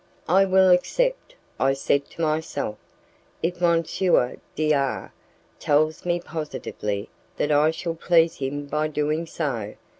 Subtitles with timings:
[0.27, 2.75] "I will accept," I said to myself,
[3.43, 3.83] "if M.
[4.55, 5.13] D R
[5.59, 9.75] tells me positively that I shall please him by doing so.